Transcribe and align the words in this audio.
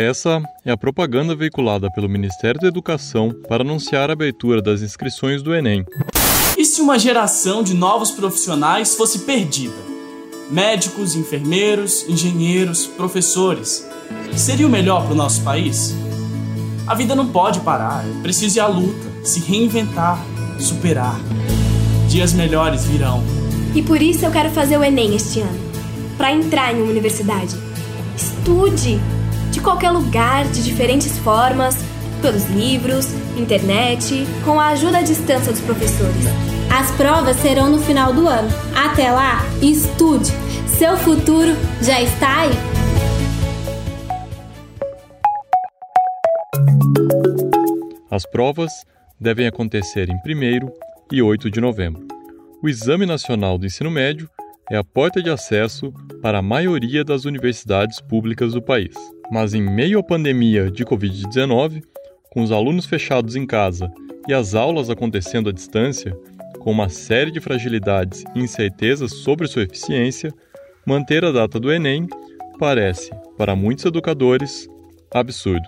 Essa 0.00 0.42
é 0.64 0.72
a 0.72 0.78
propaganda 0.78 1.36
veiculada 1.36 1.90
pelo 1.90 2.08
Ministério 2.08 2.58
da 2.58 2.68
Educação 2.68 3.34
para 3.46 3.62
anunciar 3.62 4.08
a 4.08 4.14
abertura 4.14 4.62
das 4.62 4.80
inscrições 4.80 5.42
do 5.42 5.54
Enem. 5.54 5.84
E 6.56 6.64
se 6.64 6.80
uma 6.80 6.98
geração 6.98 7.62
de 7.62 7.74
novos 7.74 8.10
profissionais 8.10 8.94
fosse 8.94 9.18
perdida? 9.18 9.74
Médicos, 10.50 11.14
enfermeiros, 11.14 12.08
engenheiros, 12.08 12.86
professores. 12.86 13.86
Seria 14.34 14.66
o 14.66 14.70
melhor 14.70 15.02
para 15.04 15.12
o 15.12 15.14
nosso 15.14 15.42
país? 15.42 15.94
A 16.86 16.94
vida 16.94 17.14
não 17.14 17.28
pode 17.28 17.60
parar, 17.60 18.02
é 18.02 18.22
preciso 18.22 18.56
ir 18.56 18.60
à 18.60 18.68
luta, 18.68 19.06
se 19.22 19.40
reinventar, 19.40 20.18
superar. 20.58 21.20
Dias 22.08 22.32
melhores 22.32 22.84
virão. 22.86 23.22
E 23.74 23.82
por 23.82 24.00
isso 24.00 24.24
eu 24.24 24.32
quero 24.32 24.48
fazer 24.48 24.78
o 24.78 24.82
Enem 24.82 25.14
este 25.14 25.40
ano 25.40 25.60
para 26.16 26.32
entrar 26.32 26.72
em 26.72 26.80
uma 26.80 26.90
universidade. 26.90 27.54
Estude! 28.16 28.98
De 29.50 29.60
qualquer 29.60 29.90
lugar, 29.90 30.46
de 30.46 30.62
diferentes 30.62 31.18
formas, 31.18 31.76
pelos 32.20 32.44
livros, 32.46 33.06
internet, 33.36 34.26
com 34.44 34.60
a 34.60 34.68
ajuda 34.68 34.98
à 34.98 35.02
distância 35.02 35.52
dos 35.52 35.60
professores. 35.60 36.24
As 36.70 36.90
provas 36.92 37.36
serão 37.36 37.70
no 37.70 37.80
final 37.80 38.12
do 38.12 38.28
ano. 38.28 38.48
Até 38.74 39.10
lá, 39.10 39.42
estude! 39.60 40.30
Seu 40.66 40.96
futuro 40.96 41.52
já 41.82 42.00
está 42.00 42.40
aí! 42.40 42.50
As 48.10 48.24
provas 48.26 48.84
devem 49.20 49.46
acontecer 49.46 50.08
em 50.08 50.16
1 50.16 50.70
e 51.12 51.22
8 51.22 51.50
de 51.50 51.60
novembro. 51.60 52.06
O 52.62 52.68
Exame 52.68 53.06
Nacional 53.06 53.56
do 53.56 53.66
Ensino 53.66 53.90
Médio 53.90 54.28
é 54.70 54.76
a 54.76 54.84
porta 54.84 55.22
de 55.22 55.30
acesso 55.30 55.92
para 56.22 56.38
a 56.38 56.42
maioria 56.42 57.04
das 57.04 57.24
universidades 57.24 58.00
públicas 58.00 58.52
do 58.52 58.62
país. 58.62 58.94
Mas 59.30 59.54
em 59.54 59.62
meio 59.62 60.00
à 60.00 60.02
pandemia 60.02 60.70
de 60.70 60.84
Covid-19, 60.84 61.82
com 62.30 62.42
os 62.42 62.50
alunos 62.50 62.86
fechados 62.86 63.36
em 63.36 63.46
casa 63.46 63.92
e 64.28 64.34
as 64.34 64.54
aulas 64.54 64.90
acontecendo 64.90 65.48
à 65.48 65.52
distância, 65.52 66.16
com 66.58 66.70
uma 66.70 66.88
série 66.88 67.30
de 67.30 67.40
fragilidades 67.40 68.24
e 68.34 68.40
incertezas 68.40 69.12
sobre 69.12 69.46
sua 69.46 69.62
eficiência, 69.62 70.32
manter 70.86 71.24
a 71.24 71.32
data 71.32 71.58
do 71.58 71.72
Enem 71.72 72.06
parece, 72.58 73.10
para 73.38 73.56
muitos 73.56 73.84
educadores, 73.84 74.68
absurdo. 75.12 75.66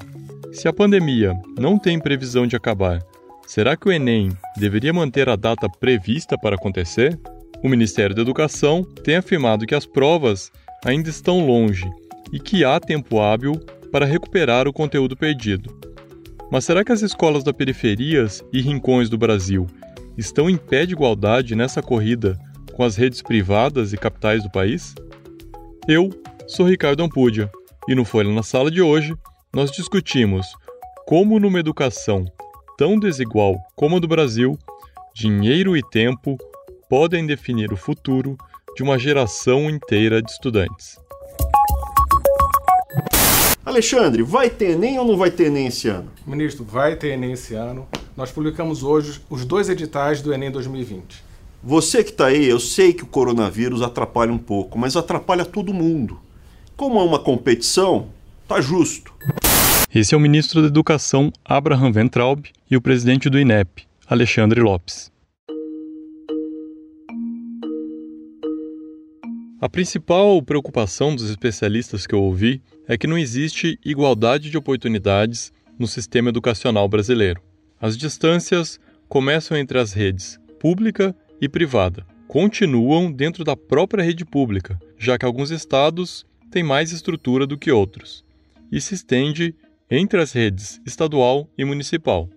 Se 0.53 0.69
a 0.69 0.73
pandemia 0.73 1.35
não 1.59 1.79
tem 1.79 1.99
previsão 1.99 2.47
de 2.47 2.57
acabar, 2.57 3.01
será 3.47 3.77
que 3.77 3.89
o 3.89 3.93
Enem 3.93 4.31
deveria 4.59 4.93
manter 4.93 5.29
a 5.29 5.37
data 5.37 5.69
prevista 5.81 6.37
para 6.37 6.57
acontecer? 6.57 7.19
O 7.63 7.69
Ministério 7.69 8.15
da 8.15 8.23
Educação 8.23 8.85
tem 9.03 9.17
afirmado 9.17 9.65
que 9.67 9.75
as 9.75 9.87
provas 9.87 10.51
ainda 10.85 11.09
estão 11.09 11.47
longe 11.47 11.89
e 12.33 12.41
que 12.41 12.65
há 12.65 12.81
tempo 12.81 13.21
hábil 13.21 13.61
para 13.91 14.07
recuperar 14.07 14.67
o 14.67 14.73
conteúdo 14.73 15.17
perdido. 15.17 15.77
Mas 16.51 16.65
será 16.65 16.85
que 16.85 16.93
as 16.93 17.03
escolas 17.03 17.45
da 17.45 17.53
periferias 17.53 18.45
e 18.53 18.61
rincões 18.61 19.09
do 19.09 19.19
Brasil 19.19 19.67
estão 20.17 20.49
em 20.49 20.57
pé 20.57 20.87
de 20.87 20.95
igualdade 20.95 21.55
nessa 21.55 21.83
corrida 21.83 22.39
com 22.73 22.83
as 22.83 22.97
redes 22.97 23.23
privadas 23.23 23.93
e 23.93 23.97
capitais 23.97 24.43
do 24.43 24.51
país? 24.51 24.95
Eu 25.87 26.11
sou 26.47 26.67
Ricardo 26.67 27.03
Ampudia 27.03 27.51
e 27.89 27.95
no 27.95 28.05
Folha 28.05 28.33
na 28.33 28.43
Sala 28.43 28.71
de 28.71 28.81
hoje 28.81 29.15
nós 29.55 29.71
discutimos 29.71 30.47
como 31.07 31.39
numa 31.39 31.61
educação 31.61 32.25
tão 32.79 32.99
desigual 32.99 33.57
como 33.77 33.97
a 33.97 34.01
do 34.01 34.09
Brasil, 34.09 34.59
dinheiro 35.15 35.77
e 35.77 35.83
tempo 35.91 36.37
podem 36.89 37.27
definir 37.27 37.73
o 37.73 37.77
futuro 37.77 38.37
de 38.77 38.83
uma 38.83 38.99
geração 38.99 39.69
inteira 39.69 40.23
de 40.23 40.31
estudantes. 40.31 41.02
Alexandre, 43.65 44.25
vai 44.25 44.51
ter 44.51 44.73
Enem 44.73 44.99
ou 44.99 45.07
não 45.07 45.17
vai 45.17 45.31
ter 45.31 45.45
Enem 45.45 45.69
esse 45.69 45.87
ano? 45.89 46.11
Ministro, 46.27 46.65
vai 46.65 46.97
ter 46.97 47.13
Enem 47.13 47.33
esse 47.33 47.55
ano. 47.55 47.87
Nós 48.17 48.33
publicamos 48.33 48.83
hoje 48.83 49.21
os 49.31 49.45
dois 49.45 49.69
editais 49.69 50.21
do 50.21 50.35
Enem 50.35 50.51
2020. 50.51 51.23
Você 51.63 52.03
que 52.03 52.11
está 52.11 52.27
aí, 52.27 52.49
eu 52.49 52.59
sei 52.59 52.93
que 52.93 53.05
o 53.05 53.07
coronavírus 53.07 53.81
atrapalha 53.81 54.33
um 54.33 54.39
pouco, 54.39 54.77
mas 54.77 54.97
atrapalha 54.97 55.45
todo 55.45 55.73
mundo. 55.73 56.19
Como 56.77 56.99
é 56.99 57.05
uma 57.05 57.21
competição, 57.21 58.09
tá 58.49 58.61
justo. 58.61 59.15
Esse 59.95 60.13
é 60.13 60.19
o 60.19 60.21
ministro 60.21 60.61
da 60.61 60.67
Educação, 60.67 61.33
Abraham 61.45 61.93
Ventraub, 61.93 62.45
e 62.69 62.77
o 62.77 62.81
presidente 62.81 63.31
do 63.31 63.39
INEP, 63.39 63.85
Alexandre 64.09 64.61
Lopes. 64.61 65.13
A 69.63 69.69
principal 69.69 70.43
preocupação 70.43 71.15
dos 71.15 71.31
especialistas 71.31 72.05
que 72.05 72.13
eu 72.13 72.21
ouvi 72.21 72.61
é 72.89 72.99
que 72.99 73.07
não 73.07 73.17
existe 73.17 73.79
igualdade 73.85 74.51
de 74.51 74.59
oportunidades 74.59 75.53
no 75.79 75.87
sistema 75.87 76.31
educacional 76.31 76.89
brasileiro. 76.89 77.41
As 77.81 77.97
distâncias 77.97 78.81
começam 79.09 79.57
entre 79.57 79.79
as 79.79 79.93
redes 79.93 80.37
pública 80.59 81.15
e 81.41 81.49
privada. 81.49 82.05
Continuam 82.27 83.13
dentro 83.13 83.45
da 83.45 83.57
própria 83.57 84.03
rede 84.03 84.25
pública, 84.25 84.81
já 84.99 85.17
que 85.17 85.25
alguns 85.25 85.53
estados 85.53 86.27
têm 86.51 86.65
mais 86.65 86.91
estrutura 86.91 87.47
do 87.47 87.57
que 87.57 87.71
outros, 87.71 88.25
e 88.69 88.81
se 88.81 88.95
estende 88.95 89.55
entre 89.89 90.21
as 90.21 90.33
redes 90.33 90.81
estadual 90.85 91.49
e 91.57 91.65
municipal 91.65 92.29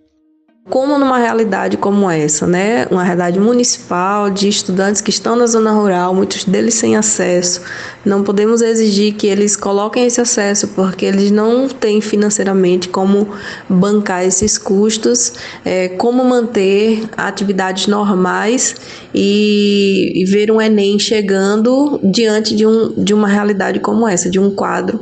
como 0.68 0.98
numa 0.98 1.18
realidade 1.18 1.76
como 1.76 2.10
essa, 2.10 2.44
né, 2.46 2.86
uma 2.90 3.04
realidade 3.04 3.38
municipal 3.38 4.28
de 4.28 4.48
estudantes 4.48 5.00
que 5.00 5.10
estão 5.10 5.36
na 5.36 5.46
zona 5.46 5.70
rural, 5.70 6.12
muitos 6.12 6.44
deles 6.44 6.74
sem 6.74 6.96
acesso, 6.96 7.62
não 8.04 8.24
podemos 8.24 8.60
exigir 8.60 9.14
que 9.14 9.28
eles 9.28 9.56
coloquem 9.56 10.06
esse 10.06 10.20
acesso 10.20 10.68
porque 10.68 11.06
eles 11.06 11.30
não 11.30 11.68
têm 11.68 12.00
financeiramente 12.00 12.88
como 12.88 13.28
bancar 13.68 14.24
esses 14.24 14.58
custos, 14.58 15.34
é, 15.64 15.88
como 15.90 16.24
manter 16.24 17.08
atividades 17.16 17.86
normais 17.86 18.74
e, 19.14 20.12
e 20.16 20.24
ver 20.24 20.50
um 20.50 20.60
Enem 20.60 20.98
chegando 20.98 22.00
diante 22.02 22.56
de, 22.56 22.66
um, 22.66 22.92
de 23.04 23.14
uma 23.14 23.28
realidade 23.28 23.78
como 23.78 24.06
essa, 24.08 24.28
de 24.28 24.40
um 24.40 24.50
quadro 24.50 25.00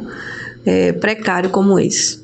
é, 0.66 0.92
precário 0.92 1.48
como 1.48 1.78
esse. 1.80 2.22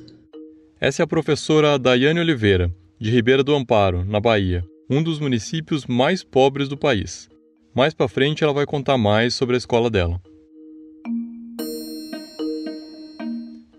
Essa 0.78 1.02
é 1.02 1.04
a 1.04 1.06
professora 1.06 1.78
Daiane 1.78 2.20
Oliveira 2.20 2.70
de 3.00 3.10
Ribeira 3.10 3.42
do 3.42 3.54
Amparo, 3.54 4.04
na 4.04 4.20
Bahia, 4.20 4.62
um 4.90 5.02
dos 5.02 5.18
municípios 5.18 5.86
mais 5.86 6.22
pobres 6.22 6.68
do 6.68 6.76
país. 6.76 7.30
Mais 7.74 7.94
para 7.94 8.06
frente 8.06 8.44
ela 8.44 8.52
vai 8.52 8.66
contar 8.66 8.98
mais 8.98 9.34
sobre 9.34 9.54
a 9.54 9.58
escola 9.58 9.88
dela. 9.88 10.20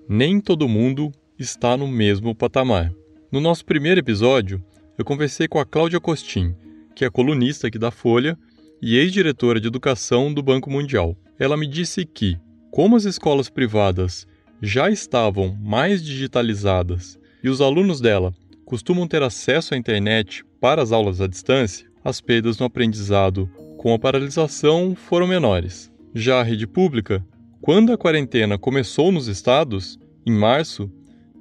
Nem 0.10 0.42
todo 0.42 0.68
mundo 0.68 1.12
está 1.38 1.78
no 1.78 1.88
mesmo 1.88 2.34
patamar. 2.34 2.92
No 3.32 3.40
nosso 3.40 3.64
primeiro 3.64 4.00
episódio, 4.00 4.60
eu 4.98 5.06
conversei 5.06 5.48
com 5.48 5.60
a 5.60 5.66
Cláudia 5.66 6.00
Costin, 6.00 6.56
que 6.96 7.06
é 7.06 7.10
colunista 7.10 7.68
aqui 7.68 7.78
da 7.78 7.92
Folha 7.92 8.36
e 8.82 8.98
ex-diretora 8.98 9.60
de 9.60 9.68
educação 9.68 10.34
do 10.34 10.42
Banco 10.42 10.72
Mundial. 10.72 11.16
Ela 11.38 11.56
me 11.56 11.68
disse 11.68 12.06
que, 12.06 12.40
como 12.72 12.96
as 12.96 13.06
escolas 13.06 13.52
privadas 13.52 14.26
já 14.60 14.90
estavam 14.90 15.56
mais 15.62 16.04
digitalizadas 16.04 17.20
e 17.44 17.50
os 17.50 17.62
alunos 17.62 18.02
dela 18.02 18.34
costumam 18.72 19.06
ter 19.06 19.22
acesso 19.22 19.74
à 19.74 19.78
internet 19.78 20.46
para 20.62 20.82
as 20.82 20.94
aulas 20.94 21.20
à 21.20 21.28
distância, 21.28 21.86
as 22.06 22.22
perdas 22.22 22.58
no 22.58 22.66
aprendizado 22.66 23.50
com 23.78 23.94
a 23.94 24.00
paralisação 24.00 24.96
foram 24.96 25.28
menores. 25.28 25.92
Já 26.16 26.40
a 26.40 26.44
rede 26.44 26.66
pública, 26.66 27.22
quando 27.62 27.92
a 27.92 27.98
quarentena 27.98 28.58
começou 28.58 29.12
nos 29.12 29.28
estados, 29.28 30.00
em 30.26 30.32
março, 30.32 30.90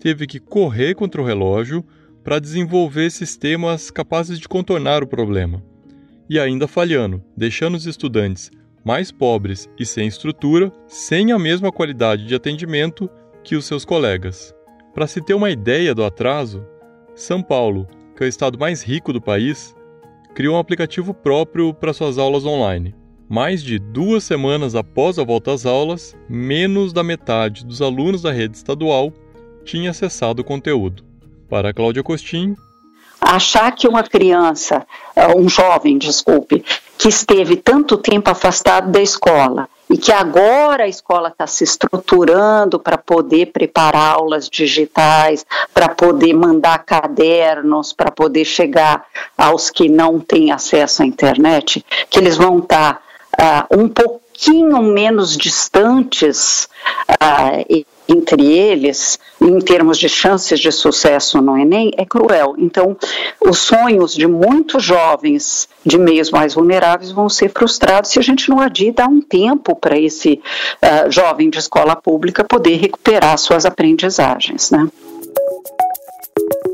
teve 0.01 0.27
que 0.27 0.41
correr 0.41 0.97
contra 0.97 1.23
o 1.23 1.25
relógio 1.25 1.85
para 2.25 2.41
desenvolver 2.41 3.13
sistemas 3.13 3.93
capazes 3.93 4.37
de 4.37 4.49
contornar 4.49 5.05
o 5.05 5.07
problema. 5.07 5.63
E 6.29 6.37
ainda 6.37 6.67
falhando, 6.67 7.23
deixando 7.37 7.77
os 7.77 7.87
estudantes 7.87 8.51
mais 8.85 9.13
pobres 9.13 9.71
e 9.79 9.87
sem 9.87 10.09
estrutura, 10.09 10.73
sem 10.89 11.31
a 11.31 11.39
mesma 11.39 11.71
qualidade 11.71 12.27
de 12.27 12.35
atendimento 12.35 13.09
que 13.45 13.55
os 13.55 13.67
seus 13.67 13.85
colegas. 13.85 14.53
Para 14.93 15.07
se 15.07 15.21
ter 15.23 15.35
uma 15.35 15.53
ideia 15.53 15.95
do 15.95 16.03
atraso, 16.03 16.67
são 17.23 17.43
Paulo, 17.43 17.87
que 18.17 18.23
é 18.23 18.27
o 18.27 18.29
estado 18.29 18.59
mais 18.59 18.83
rico 18.83 19.13
do 19.13 19.21
país, 19.21 19.77
criou 20.35 20.57
um 20.57 20.59
aplicativo 20.59 21.13
próprio 21.13 21.75
para 21.75 21.93
suas 21.93 22.19
aulas 22.19 22.47
online. 22.47 22.95
Mais 23.29 23.63
de 23.63 23.79
duas 23.79 24.25
semanas 24.25 24.75
após 24.75 25.19
a 25.19 25.25
volta 25.25 25.53
às 25.53 25.67
aulas, 25.67 26.17
menos 26.29 26.93
da 26.93 27.05
metade 27.05 27.65
dos 27.65 27.83
alunos 27.83 28.23
da 28.23 28.33
rede 28.33 28.57
estadual 28.57 29.13
tinha 29.65 29.91
acessado 29.91 30.41
o 30.41 30.45
conteúdo. 30.45 31.05
Para 31.49 31.75
Cláudia 31.75 32.03
Costin, 32.03 32.57
achar 33.21 33.73
que 33.73 33.87
uma 33.87 34.03
criança, 34.03 34.87
eh, 35.15 35.37
um 35.37 35.49
jovem, 35.49 35.99
desculpe, 35.99 36.65
que 36.97 37.09
esteve 37.09 37.57
tanto 37.57 37.97
tempo 37.97 38.31
afastado 38.31 38.91
da 38.91 39.01
escola 39.01 39.69
e 39.91 39.99
que 39.99 40.13
agora 40.13 40.85
a 40.85 40.89
escola 40.89 41.29
está 41.29 41.47
se 41.49 41.65
estruturando 41.65 42.79
para 42.79 42.97
poder 42.97 43.47
preparar 43.47 44.15
aulas 44.15 44.49
digitais, 44.49 45.45
para 45.75 45.89
poder 45.89 46.33
mandar 46.33 46.79
cadernos, 46.85 47.93
para 47.93 48.13
poder 48.13 48.45
chegar 48.45 49.05
aos 49.37 49.69
que 49.69 49.89
não 49.89 50.21
têm 50.21 50.53
acesso 50.53 51.03
à 51.03 51.07
internet, 51.07 51.85
que 52.09 52.19
eles 52.21 52.37
vão 52.37 52.61
estar 52.61 53.03
tá, 53.37 53.67
uh, 53.73 53.81
um 53.81 53.89
pouquinho 53.89 54.81
menos 54.81 55.37
distantes 55.37 56.69
uh, 57.11 57.85
entre 58.11 58.45
eles, 58.45 59.19
em 59.41 59.59
termos 59.61 59.99
de 59.99 60.09
chances 60.09 60.59
de 60.59 60.73
sucesso 60.73 61.41
no 61.41 61.57
Enem, 61.57 61.93
é 61.97 62.05
cruel. 62.05 62.55
Então, 62.59 62.97
os 63.41 63.59
sonhos 63.59 64.15
de 64.15 64.27
muitos 64.27 64.83
jovens 64.83 65.69
de 65.85 65.99
meios 65.99 66.31
mais 66.31 66.55
vulneráveis 66.55 67.13
vão 67.13 67.29
ser 67.29 67.51
frustrados 67.51 68.11
se 68.11 68.19
a 68.19 68.23
gente 68.23 68.49
não 68.51 68.61
adia 68.61 68.93
dar 68.93 69.09
um 69.09 69.21
tempo 69.21 69.77
para 69.77 69.99
esse 69.99 70.41
uh, 70.83 71.11
jovem 71.11 71.49
de 71.49 71.59
escola 71.59 71.95
pública 71.95 72.45
poder 72.45 72.77
recuperar 72.77 73.39
suas 73.39 73.65
aprendizagens. 73.65 74.71
Né? 74.71 74.89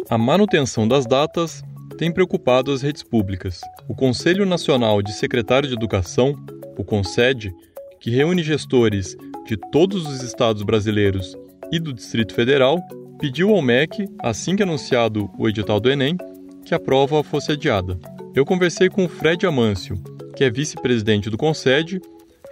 A 0.09 0.17
manutenção 0.17 0.88
das 0.88 1.06
datas 1.06 1.62
tem 1.99 2.12
preocupado 2.12 2.73
as 2.73 2.83
redes 2.83 3.03
públicas. 3.03 3.61
O 3.88 3.94
Conselho 3.94 4.47
Nacional 4.47 5.03
de 5.03 5.12
Secretários 5.12 5.71
de 5.71 5.77
Educação, 5.77 6.35
o 6.79 6.85
CONSED, 6.85 7.53
que 8.01 8.11
reúne 8.11 8.43
gestores 8.43 9.17
de 9.47 9.57
todos 9.71 10.07
os 10.07 10.23
estados 10.23 10.63
brasileiros 10.63 11.37
e 11.73 11.79
do 11.79 11.93
Distrito 11.93 12.35
Federal, 12.35 12.81
pediu 13.19 13.51
ao 13.51 13.63
MEC, 13.63 14.09
assim 14.19 14.57
que 14.57 14.63
anunciado 14.63 15.31
o 15.39 15.49
edital 15.49 15.81
do 15.81 15.91
Enem, 15.91 16.17
que 16.65 16.75
a 16.75 16.81
prova 16.81 17.23
fosse 17.23 17.53
adiada. 17.53 17.99
Eu 18.35 18.45
conversei 18.45 18.89
com 18.89 19.05
o 19.05 19.09
Fred 19.09 19.47
Amâncio, 19.47 19.97
que 20.37 20.45
é 20.45 20.51
vice-presidente 20.51 21.31
do 21.31 21.39
CONSED, 21.39 22.01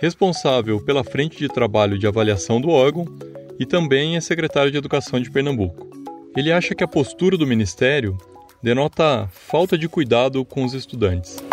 responsável 0.00 0.80
pela 0.84 1.04
frente 1.04 1.38
de 1.38 1.48
trabalho 1.48 1.98
de 1.98 2.06
avaliação 2.06 2.60
do 2.60 2.70
órgão 2.70 3.04
e 3.58 3.66
também 3.66 4.16
é 4.16 4.20
secretário 4.20 4.70
de 4.70 4.78
Educação 4.78 5.20
de 5.20 5.30
Pernambuco. 5.30 5.88
Ele 6.36 6.50
acha 6.50 6.74
que 6.74 6.82
a 6.82 6.88
postura 6.88 7.36
do 7.36 7.46
Ministério 7.46 8.16
denota 8.62 9.28
falta 9.30 9.76
de 9.76 9.88
cuidado 9.88 10.44
com 10.44 10.64
os 10.64 10.72
estudantes. 10.72 11.43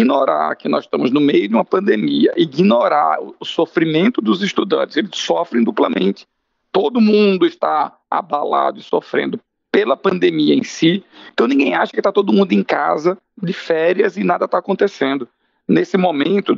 Ignorar 0.00 0.56
que 0.56 0.68
nós 0.68 0.84
estamos 0.84 1.10
no 1.10 1.20
meio 1.20 1.48
de 1.48 1.54
uma 1.54 1.64
pandemia, 1.64 2.32
ignorar 2.36 3.18
o 3.40 3.44
sofrimento 3.44 4.20
dos 4.20 4.42
estudantes, 4.42 4.96
eles 4.96 5.10
sofrem 5.14 5.62
duplamente. 5.62 6.26
Todo 6.70 7.00
mundo 7.00 7.46
está 7.46 7.96
abalado 8.10 8.78
e 8.78 8.82
sofrendo 8.82 9.40
pela 9.72 9.96
pandemia 9.96 10.54
em 10.54 10.62
si. 10.62 11.04
Então 11.32 11.46
ninguém 11.46 11.74
acha 11.74 11.92
que 11.92 12.00
está 12.00 12.12
todo 12.12 12.32
mundo 12.32 12.52
em 12.52 12.62
casa, 12.62 13.16
de 13.42 13.52
férias 13.52 14.16
e 14.16 14.24
nada 14.24 14.44
está 14.44 14.58
acontecendo 14.58 15.28
nesse 15.68 15.96
momento, 15.96 16.54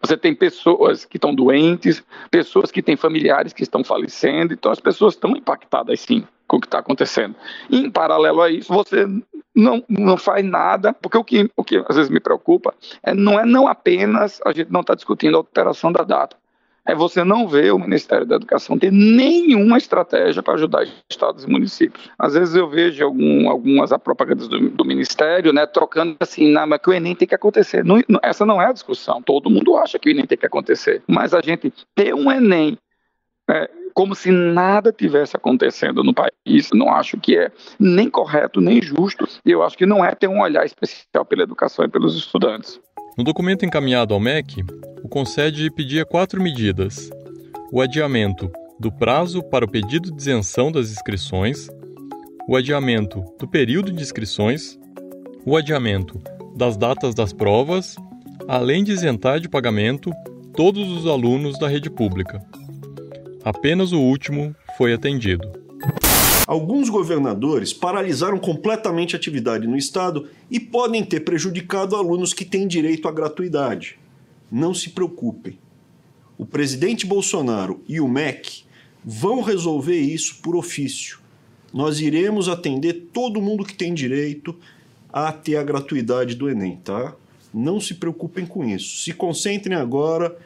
você 0.00 0.16
tem 0.16 0.34
pessoas 0.34 1.04
que 1.04 1.16
estão 1.16 1.32
doentes, 1.32 2.02
pessoas 2.28 2.72
que 2.72 2.82
têm 2.82 2.96
familiares 2.96 3.52
que 3.52 3.62
estão 3.62 3.84
falecendo, 3.84 4.52
então 4.52 4.72
as 4.72 4.80
pessoas 4.80 5.14
estão 5.14 5.36
impactadas 5.36 6.00
sim 6.00 6.26
com 6.46 6.56
o 6.56 6.60
que 6.60 6.66
está 6.66 6.78
acontecendo. 6.78 7.34
E, 7.70 7.78
em 7.78 7.90
paralelo 7.90 8.42
a 8.42 8.50
isso, 8.50 8.72
você 8.72 9.06
não, 9.54 9.82
não 9.88 10.16
faz 10.16 10.44
nada, 10.44 10.92
porque 10.92 11.18
o 11.18 11.24
que, 11.24 11.50
o 11.56 11.64
que 11.64 11.82
às 11.88 11.96
vezes 11.96 12.10
me 12.10 12.20
preocupa 12.20 12.74
é, 13.02 13.14
não 13.14 13.38
é 13.38 13.44
não 13.44 13.66
apenas 13.66 14.40
a 14.44 14.52
gente 14.52 14.70
não 14.70 14.80
está 14.80 14.94
discutindo 14.94 15.34
a 15.34 15.38
alteração 15.38 15.90
da 15.90 16.02
data, 16.02 16.36
é 16.86 16.94
você 16.94 17.24
não 17.24 17.48
ver 17.48 17.72
o 17.72 17.78
Ministério 17.78 18.24
da 18.24 18.36
Educação 18.36 18.78
ter 18.78 18.92
nenhuma 18.92 19.76
estratégia 19.76 20.40
para 20.40 20.54
ajudar 20.54 20.86
estados 21.10 21.42
e 21.42 21.48
municípios. 21.48 22.08
Às 22.16 22.34
vezes 22.34 22.54
eu 22.54 22.68
vejo 22.68 23.04
algum, 23.04 23.50
algumas 23.50 23.90
propagandas 23.98 24.46
do, 24.46 24.70
do, 24.70 24.84
Ministério, 24.84 25.52
né, 25.52 25.66
trocando 25.66 26.16
assim, 26.20 26.52
não, 26.52 26.64
mas 26.64 26.80
que 26.80 26.88
o 26.88 26.92
Enem 26.92 27.16
tem 27.16 27.26
que 27.26 27.34
acontecer. 27.34 27.84
Não, 27.84 28.00
essa 28.22 28.46
não 28.46 28.62
é 28.62 28.66
a 28.66 28.72
discussão. 28.72 29.20
Todo 29.20 29.50
mundo 29.50 29.76
acha 29.76 29.98
que 29.98 30.08
o 30.08 30.10
Enem 30.10 30.26
tem 30.26 30.38
que 30.38 30.46
acontecer. 30.46 31.02
Mas 31.08 31.34
a 31.34 31.40
gente 31.40 31.74
ter 31.92 32.14
um 32.14 32.30
Enem 32.30 32.78
é, 33.50 33.68
como 33.96 34.14
se 34.14 34.30
nada 34.30 34.92
tivesse 34.92 35.34
acontecendo 35.38 36.04
no 36.04 36.12
país, 36.12 36.68
não 36.74 36.92
acho 36.92 37.16
que 37.16 37.34
é 37.34 37.50
nem 37.80 38.10
correto, 38.10 38.60
nem 38.60 38.82
justo. 38.82 39.26
E 39.42 39.50
eu 39.50 39.62
acho 39.62 39.74
que 39.74 39.86
não 39.86 40.04
é 40.04 40.14
ter 40.14 40.28
um 40.28 40.42
olhar 40.42 40.66
especial 40.66 41.24
pela 41.24 41.44
educação 41.44 41.82
e 41.86 41.88
pelos 41.88 42.14
estudantes. 42.14 42.78
No 43.16 43.24
documento 43.24 43.64
encaminhado 43.64 44.12
ao 44.12 44.20
MEC, 44.20 44.62
o 45.02 45.08
Concede 45.08 45.70
pedia 45.70 46.04
quatro 46.04 46.42
medidas: 46.42 47.08
o 47.72 47.80
adiamento 47.80 48.52
do 48.78 48.92
prazo 48.92 49.42
para 49.42 49.64
o 49.64 49.70
pedido 49.70 50.10
de 50.10 50.20
isenção 50.20 50.70
das 50.70 50.90
inscrições, 50.90 51.66
o 52.46 52.54
adiamento 52.54 53.24
do 53.40 53.48
período 53.48 53.90
de 53.90 54.02
inscrições, 54.02 54.78
o 55.46 55.56
adiamento 55.56 56.20
das 56.54 56.76
datas 56.76 57.14
das 57.14 57.32
provas, 57.32 57.96
além 58.46 58.84
de 58.84 58.92
isentar 58.92 59.40
de 59.40 59.48
pagamento 59.48 60.10
todos 60.54 60.86
os 60.90 61.06
alunos 61.06 61.58
da 61.58 61.66
rede 61.66 61.88
pública. 61.88 62.44
Apenas 63.46 63.92
o 63.92 64.00
último 64.00 64.56
foi 64.76 64.92
atendido. 64.92 65.48
Alguns 66.48 66.88
governadores 66.88 67.72
paralisaram 67.72 68.40
completamente 68.40 69.14
a 69.14 69.18
atividade 69.18 69.68
no 69.68 69.76
estado 69.76 70.28
e 70.50 70.58
podem 70.58 71.04
ter 71.04 71.20
prejudicado 71.20 71.94
alunos 71.94 72.34
que 72.34 72.44
têm 72.44 72.66
direito 72.66 73.06
à 73.06 73.12
gratuidade. 73.12 74.00
Não 74.50 74.74
se 74.74 74.90
preocupem. 74.90 75.60
O 76.36 76.44
presidente 76.44 77.06
Bolsonaro 77.06 77.80
e 77.86 78.00
o 78.00 78.08
MEC 78.08 78.64
vão 79.04 79.40
resolver 79.42 80.00
isso 80.00 80.40
por 80.42 80.56
ofício. 80.56 81.20
Nós 81.72 82.00
iremos 82.00 82.48
atender 82.48 83.10
todo 83.12 83.40
mundo 83.40 83.64
que 83.64 83.74
tem 83.74 83.94
direito 83.94 84.56
a 85.08 85.30
ter 85.30 85.54
a 85.54 85.62
gratuidade 85.62 86.34
do 86.34 86.50
Enem, 86.50 86.80
tá? 86.82 87.14
Não 87.54 87.78
se 87.78 87.94
preocupem 87.94 88.44
com 88.44 88.64
isso. 88.64 89.04
Se 89.04 89.12
concentrem 89.12 89.76
agora 89.76 90.36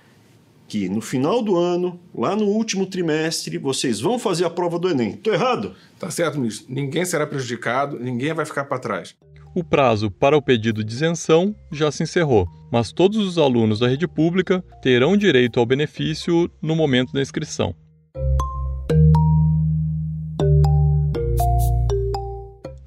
que 0.71 0.89
no 0.89 1.01
final 1.01 1.43
do 1.43 1.57
ano, 1.57 1.99
lá 2.15 2.37
no 2.37 2.45
último 2.45 2.87
trimestre, 2.87 3.59
vocês 3.59 4.01
vão 4.01 4.21
fazer 4.21 4.45
a 4.45 4.51
prova 4.51 4.79
do 4.79 4.89
Enem. 4.89 5.15
Tô 5.17 5.33
errado? 5.33 5.75
Tá 5.99 6.09
certo, 6.13 6.39
ministro. 6.39 6.73
Ninguém 6.73 7.05
será 7.05 7.27
prejudicado, 7.27 7.99
ninguém 7.99 8.33
vai 8.33 8.47
ficar 8.47 8.65
para 8.67 8.79
trás. 8.79 9.17
O 9.53 9.65
prazo 9.65 10.13
para 10.13 10.37
o 10.37 10.41
pedido 10.41 10.85
de 10.85 10.95
isenção 10.95 11.57
já 11.73 11.91
se 11.91 12.05
encerrou, 12.05 12.47
mas 12.71 12.93
todos 12.93 13.19
os 13.19 13.37
alunos 13.37 13.81
da 13.81 13.89
rede 13.89 14.07
pública 14.07 14.65
terão 14.81 15.17
direito 15.17 15.59
ao 15.59 15.67
benefício 15.67 16.49
no 16.63 16.77
momento 16.77 17.13
da 17.13 17.21
inscrição. 17.21 17.75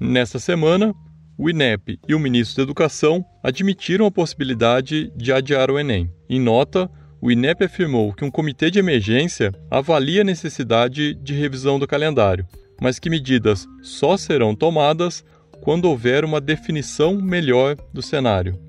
Nesta 0.00 0.38
semana, 0.38 0.94
o 1.36 1.50
INEP 1.50 1.98
e 2.08 2.14
o 2.14 2.18
ministro 2.18 2.56
da 2.56 2.62
Educação 2.62 3.22
admitiram 3.42 4.06
a 4.06 4.10
possibilidade 4.10 5.12
de 5.14 5.32
adiar 5.34 5.70
o 5.70 5.78
Enem. 5.78 6.10
Em 6.30 6.40
nota, 6.40 6.90
o 7.24 7.32
INEP 7.32 7.64
afirmou 7.64 8.12
que 8.12 8.22
um 8.22 8.30
comitê 8.30 8.70
de 8.70 8.78
emergência 8.78 9.50
avalia 9.70 10.20
a 10.20 10.24
necessidade 10.24 11.14
de 11.14 11.32
revisão 11.32 11.78
do 11.78 11.86
calendário, 11.86 12.46
mas 12.78 12.98
que 12.98 13.08
medidas 13.08 13.66
só 13.80 14.14
serão 14.18 14.54
tomadas 14.54 15.24
quando 15.62 15.86
houver 15.86 16.22
uma 16.22 16.38
definição 16.38 17.14
melhor 17.14 17.76
do 17.94 18.02
cenário. 18.02 18.60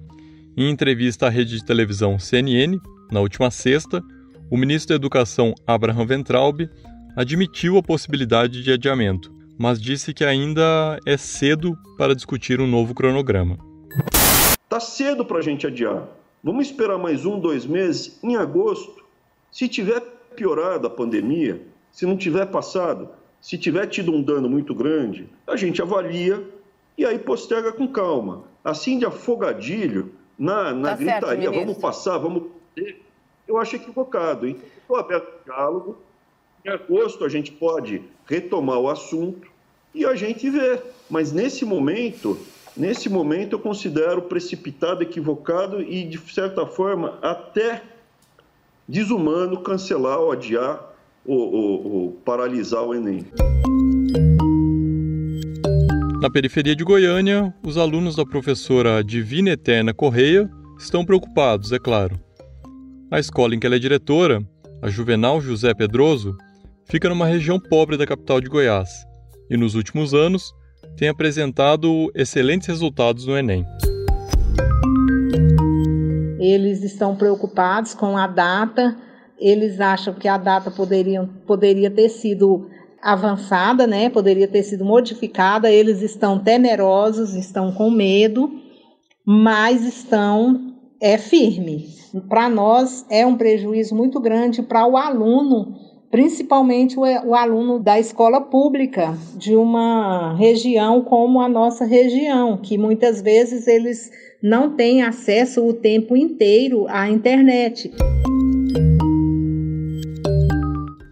Em 0.56 0.70
entrevista 0.70 1.28
à 1.28 1.30
rede 1.30 1.58
de 1.58 1.66
televisão 1.66 2.18
CNN, 2.18 2.80
na 3.12 3.20
última 3.20 3.52
sexta, 3.52 4.02
o 4.50 4.56
ministro 4.56 4.88
da 4.88 4.96
Educação, 4.96 5.54
Abraham 5.68 6.06
Ventraub, 6.06 6.62
admitiu 7.14 7.76
a 7.76 7.84
possibilidade 7.84 8.64
de 8.64 8.72
adiamento, 8.72 9.34
mas 9.60 9.82
disse 9.82 10.14
que 10.14 10.24
ainda 10.24 10.98
é 11.06 11.18
cedo 11.18 11.78
para 11.98 12.16
discutir 12.16 12.62
um 12.62 12.68
novo 12.68 12.96
cronograma. 12.96 13.58
Tá 14.70 14.80
cedo 14.80 15.26
para 15.26 15.40
a 15.40 15.42
gente 15.42 15.68
adiar. 15.68 16.08
Vamos 16.46 16.68
esperar 16.68 17.00
mais 17.00 17.26
um, 17.26 17.40
dois 17.40 17.66
meses. 17.66 18.20
Em 18.22 18.36
agosto, 18.36 19.04
se 19.52 19.68
tiver 19.68 20.00
piorado 20.36 20.86
a 20.86 20.92
pandemia, 20.92 21.60
se 21.92 22.06
não 22.06 22.16
tiver 22.16 22.46
passado, 22.46 23.10
se 23.42 23.58
tiver 23.58 23.88
tido 23.88 24.12
um 24.12 24.22
dano 24.22 24.48
muito 24.48 24.76
grande, 24.76 25.28
a 25.48 25.56
gente 25.56 25.82
avalia 25.82 26.48
e 26.96 27.04
aí 27.04 27.18
posterga 27.18 27.72
com 27.72 27.88
calma. 27.88 28.44
Assim 28.64 29.00
de 29.00 29.08
afogadilho, 29.08 30.12
na, 30.38 30.72
na 30.72 30.90
tá 30.90 30.98
gritaria, 30.98 31.50
certo, 31.50 31.56
vamos 31.56 31.78
passar, 31.80 32.20
vamos. 32.20 32.44
Eu 33.48 33.58
acho 33.58 33.78
equivocado. 33.78 34.48
Então, 34.48 34.62
estou 34.80 34.98
aberto 34.98 35.28
ao 35.28 35.44
diálogo. 35.46 35.98
Em 36.64 36.70
agosto, 36.70 37.26
a 37.26 37.30
gente 37.30 37.52
pode 37.52 38.04
retomar 38.28 38.78
o 38.78 38.88
assunto 38.88 39.50
e 39.96 40.06
a 40.06 40.14
gente 40.14 40.48
vê. 40.52 40.80
Mas 41.10 41.32
nesse 41.32 41.66
momento, 41.66 42.38
Nesse 42.78 43.08
momento, 43.08 43.54
eu 43.54 43.60
considero 43.60 44.24
precipitado, 44.24 45.02
equivocado 45.02 45.82
e, 45.82 46.04
de 46.04 46.18
certa 46.32 46.66
forma, 46.66 47.18
até 47.22 47.82
desumano 48.88 49.62
cancelar 49.62 50.20
ou 50.20 50.32
adiar 50.32 50.94
ou, 51.26 51.54
ou, 51.54 51.94
ou 51.94 52.12
paralisar 52.26 52.84
o 52.84 52.94
Enem. 52.94 53.26
Na 56.22 56.30
periferia 56.30 56.76
de 56.76 56.84
Goiânia, 56.84 57.54
os 57.64 57.78
alunos 57.78 58.16
da 58.16 58.26
professora 58.26 59.02
Divina 59.02 59.52
Eterna 59.52 59.94
Correia 59.94 60.50
estão 60.78 61.06
preocupados, 61.06 61.72
é 61.72 61.80
claro. 61.80 62.20
A 63.10 63.20
escola 63.20 63.56
em 63.56 63.60
que 63.60 63.66
ela 63.66 63.78
é 63.78 63.80
diretora, 63.80 64.46
a 64.82 64.90
Juvenal 64.90 65.40
José 65.40 65.74
Pedroso, 65.74 66.36
fica 66.84 67.08
numa 67.08 67.26
região 67.26 67.58
pobre 67.58 67.96
da 67.96 68.06
capital 68.06 68.42
de 68.42 68.50
Goiás 68.50 68.90
e, 69.50 69.56
nos 69.56 69.76
últimos 69.76 70.14
anos, 70.14 70.54
tem 70.98 71.10
apresentado 71.10 72.12
excelentes 72.16 72.68
resultados 72.68 73.26
no 73.26 73.38
Enem. 73.38 73.66
Eles 76.40 76.84
estão 76.84 77.16
preocupados 77.16 77.94
com 77.94 78.18
a 78.18 78.28
data, 78.28 78.96
eles 79.40 79.80
acham 79.82 80.14
que 80.14 80.28
a 80.28 80.38
data 80.38 80.72
poderia, 80.72 81.28
poderia 81.46 81.90
ter 81.90 82.10
sido 82.10 82.70
avançada, 83.02 83.86
né? 83.86 84.10
poderia 84.10 84.48
ter 84.48 84.64
sido 84.64 84.86
modificada, 84.86 85.72
eles 85.72 86.02
estão 86.02 86.40
temerosos, 86.40 87.36
estão 87.36 87.72
com 87.72 87.92
medo, 87.92 88.50
mas 89.26 89.84
estão 89.84 90.74
é 91.02 91.18
firme. 91.18 91.90
Para 92.30 92.50
nós 92.50 93.06
é 93.10 93.26
um 93.26 93.36
prejuízo 93.36 93.94
muito 93.94 94.20
grande 94.20 94.62
para 94.62 94.88
o 94.88 94.96
aluno 94.96 95.85
principalmente 96.16 96.98
o, 96.98 97.02
o, 97.02 97.36
aluno 97.36 97.78
da 97.78 98.00
escola 98.00 98.40
pública 98.40 99.18
de 99.36 99.54
uma 99.54 100.34
região 100.38 101.02
como 101.02 101.42
a 101.42 101.50
nossa 101.50 101.84
região, 101.84 102.56
que 102.56 102.78
muitas 102.78 103.22
vezes 103.22 103.68
eles 103.68 104.10
não 104.42 104.78
têm 104.78 105.02
acesso 105.02 105.68
o 105.68 105.74
tempo 105.74 106.16
inteiro 106.16 106.88
à 106.88 107.10
internet. 107.10 107.92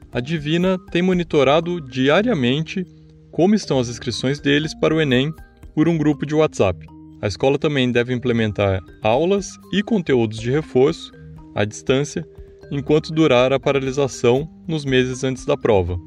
A 0.09 0.21
Divina 0.21 0.79
tem 0.89 1.01
monitorado 1.01 1.81
diariamente 1.81 2.85
como 3.29 3.55
estão 3.55 3.79
as 3.79 3.89
inscrições 3.89 4.39
deles 4.39 4.73
para 4.73 4.95
o 4.95 5.01
Enem 5.01 5.33
por 5.75 5.89
um 5.89 5.97
grupo 5.97 6.25
de 6.25 6.33
WhatsApp. 6.33 6.87
A 7.21 7.27
escola 7.27 7.59
também 7.59 7.91
deve 7.91 8.13
implementar 8.13 8.79
aulas 9.01 9.49
e 9.73 9.83
conteúdos 9.83 10.39
de 10.39 10.49
reforço 10.49 11.11
à 11.53 11.65
distância 11.65 12.25
enquanto 12.73 13.13
durar 13.13 13.53
a 13.53 13.59
paralisação 13.59 14.49
nos 14.67 14.83
meses 14.83 15.23
antes 15.23 15.45
da 15.45 15.55
prova. 15.55 15.97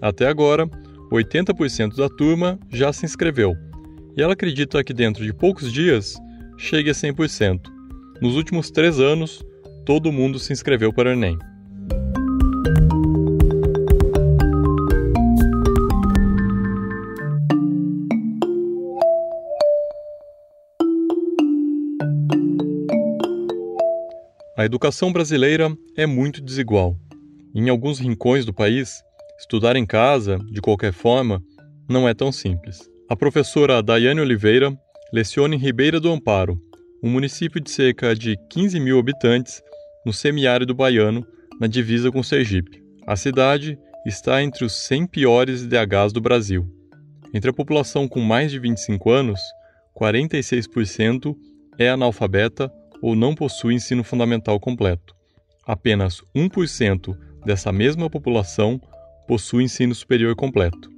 Até 0.00 0.26
agora, 0.26 0.66
80% 1.12 1.96
da 1.96 2.08
turma 2.08 2.58
já 2.70 2.92
se 2.92 3.04
inscreveu 3.04 3.54
e 4.16 4.22
ela 4.22 4.32
acredita 4.32 4.82
que 4.82 4.92
dentro 4.92 5.24
de 5.24 5.32
poucos 5.32 5.72
dias 5.72 6.16
chegue 6.56 6.90
a 6.90 6.92
100%. 6.92 7.60
Nos 8.20 8.34
últimos 8.34 8.68
três 8.70 8.98
anos, 8.98 9.44
todo 9.86 10.10
mundo 10.10 10.40
se 10.40 10.52
inscreveu 10.52 10.92
para 10.92 11.10
o 11.10 11.12
Enem. 11.12 11.38
A 24.58 24.64
educação 24.64 25.12
brasileira 25.12 25.72
é 25.96 26.04
muito 26.04 26.42
desigual. 26.42 26.98
Em 27.54 27.68
alguns 27.68 28.00
rincões 28.00 28.44
do 28.44 28.52
país, 28.52 29.04
estudar 29.38 29.76
em 29.76 29.86
casa, 29.86 30.36
de 30.50 30.60
qualquer 30.60 30.92
forma, 30.92 31.40
não 31.88 32.08
é 32.08 32.12
tão 32.12 32.32
simples. 32.32 32.90
A 33.08 33.14
professora 33.14 33.80
Daiane 33.80 34.20
Oliveira 34.20 34.76
leciona 35.12 35.54
em 35.54 35.58
Ribeira 35.58 36.00
do 36.00 36.10
Amparo, 36.10 36.60
um 37.00 37.08
município 37.08 37.60
de 37.60 37.70
cerca 37.70 38.16
de 38.16 38.36
15 38.50 38.80
mil 38.80 38.98
habitantes 38.98 39.62
no 40.04 40.12
semiárido 40.12 40.74
baiano, 40.74 41.24
na 41.60 41.68
divisa 41.68 42.10
com 42.10 42.20
Sergipe. 42.20 42.82
A 43.06 43.14
cidade 43.14 43.78
está 44.04 44.42
entre 44.42 44.64
os 44.64 44.72
100 44.72 45.06
piores 45.06 45.62
IDHs 45.62 46.12
do 46.12 46.20
Brasil. 46.20 46.66
Entre 47.32 47.48
a 47.48 47.54
população 47.54 48.08
com 48.08 48.18
mais 48.18 48.50
de 48.50 48.58
25 48.58 49.08
anos, 49.08 49.38
46% 49.96 51.36
é 51.78 51.88
analfabeta 51.88 52.68
ou 53.02 53.14
não 53.14 53.34
possui 53.34 53.74
ensino 53.74 54.02
fundamental 54.02 54.58
completo. 54.58 55.14
Apenas 55.66 56.22
1% 56.34 57.16
dessa 57.44 57.70
mesma 57.72 58.08
população 58.08 58.80
possui 59.26 59.64
ensino 59.64 59.94
superior 59.94 60.34
completo. 60.34 60.90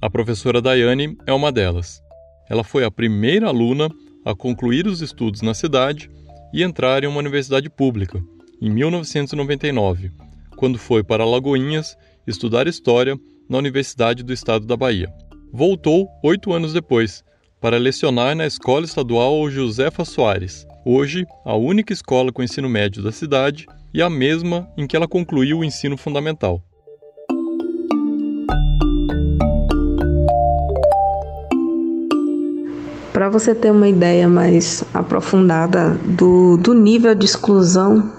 A 0.00 0.08
professora 0.08 0.62
Daiane 0.62 1.16
é 1.26 1.32
uma 1.32 1.50
delas. 1.50 2.00
Ela 2.48 2.62
foi 2.62 2.84
a 2.84 2.90
primeira 2.90 3.48
aluna 3.48 3.88
a 4.24 4.34
concluir 4.34 4.86
os 4.86 5.00
estudos 5.00 5.42
na 5.42 5.54
cidade 5.54 6.10
e 6.52 6.62
entrar 6.62 7.02
em 7.02 7.06
uma 7.06 7.18
universidade 7.18 7.68
pública, 7.68 8.22
em 8.60 8.70
1999, 8.70 10.12
quando 10.56 10.78
foi 10.78 11.02
para 11.02 11.24
Lagoinhas 11.24 11.96
estudar 12.26 12.66
História 12.66 13.18
na 13.48 13.58
Universidade 13.58 14.22
do 14.22 14.32
Estado 14.32 14.66
da 14.66 14.76
Bahia. 14.76 15.12
Voltou 15.52 16.08
oito 16.22 16.52
anos 16.52 16.72
depois 16.72 17.24
para 17.60 17.78
lecionar 17.78 18.34
na 18.36 18.46
Escola 18.46 18.84
Estadual 18.84 19.48
Josefa 19.50 20.04
Soares, 20.04 20.66
hoje 20.86 21.26
a 21.44 21.56
única 21.56 21.92
escola 21.92 22.30
com 22.30 22.44
ensino 22.44 22.68
médio 22.68 23.02
da 23.02 23.10
cidade 23.10 23.66
e 23.92 24.00
a 24.00 24.08
mesma 24.08 24.68
em 24.76 24.86
que 24.86 24.94
ela 24.94 25.08
concluiu 25.08 25.58
o 25.58 25.64
ensino 25.64 25.96
fundamental. 25.96 26.62
Para 33.12 33.28
você 33.28 33.52
ter 33.52 33.72
uma 33.72 33.88
ideia 33.88 34.28
mais 34.28 34.84
aprofundada 34.94 35.98
do, 36.04 36.56
do 36.58 36.72
nível 36.72 37.14
de 37.16 37.24
exclusão 37.24 38.12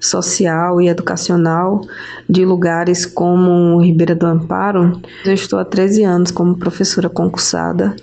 social 0.00 0.80
e 0.80 0.88
educacional 0.88 1.80
de 2.28 2.44
lugares 2.44 3.04
como 3.04 3.80
Ribeira 3.80 4.14
do 4.14 4.26
Amparo, 4.26 5.00
eu 5.24 5.34
estou 5.34 5.58
há 5.58 5.64
13 5.64 6.04
anos 6.04 6.30
como 6.30 6.56
professora 6.56 7.08
concursada 7.08 7.94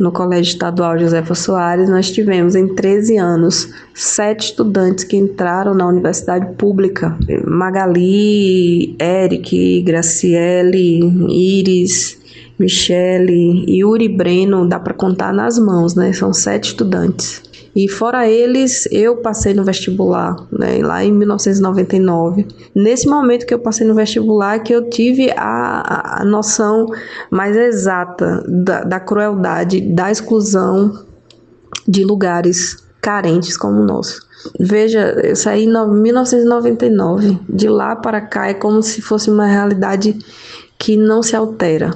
no 0.00 0.10
Colégio 0.10 0.52
Estadual 0.52 0.98
Josefa 0.98 1.34
Soares, 1.34 1.90
nós 1.90 2.10
tivemos 2.10 2.56
em 2.56 2.74
13 2.74 3.18
anos 3.18 3.68
sete 3.94 4.46
estudantes 4.46 5.04
que 5.04 5.14
entraram 5.14 5.74
na 5.74 5.86
universidade 5.86 6.54
pública: 6.56 7.16
Magali, 7.46 8.96
Eric, 8.98 9.82
Graciele, 9.82 11.00
Iris, 11.28 12.18
Michele, 12.58 13.64
Yuri 13.68 14.08
Breno, 14.08 14.66
dá 14.66 14.80
para 14.80 14.94
contar 14.94 15.34
nas 15.34 15.58
mãos, 15.58 15.94
né? 15.94 16.14
São 16.14 16.32
sete 16.32 16.68
estudantes. 16.68 17.42
E 17.74 17.88
fora 17.88 18.28
eles, 18.28 18.88
eu 18.90 19.16
passei 19.18 19.54
no 19.54 19.64
vestibular, 19.64 20.36
né, 20.50 20.78
lá 20.82 21.04
em 21.04 21.12
1999. 21.12 22.46
Nesse 22.74 23.08
momento 23.08 23.46
que 23.46 23.54
eu 23.54 23.60
passei 23.60 23.86
no 23.86 23.94
vestibular, 23.94 24.58
que 24.60 24.74
eu 24.74 24.88
tive 24.88 25.30
a, 25.36 26.20
a 26.20 26.24
noção 26.24 26.86
mais 27.30 27.56
exata 27.56 28.44
da, 28.48 28.82
da 28.82 29.00
crueldade, 29.00 29.80
da 29.80 30.10
exclusão 30.10 31.04
de 31.86 32.04
lugares 32.04 32.76
carentes 33.00 33.56
como 33.56 33.80
o 33.80 33.84
nosso. 33.84 34.20
Veja, 34.58 35.12
eu 35.22 35.36
saí 35.36 35.64
em 35.64 35.88
1999. 35.88 37.38
De 37.48 37.68
lá 37.68 37.94
para 37.94 38.20
cá 38.20 38.48
é 38.48 38.54
como 38.54 38.82
se 38.82 39.00
fosse 39.00 39.30
uma 39.30 39.46
realidade 39.46 40.18
que 40.78 40.96
não 40.96 41.22
se 41.22 41.36
altera. 41.36 41.90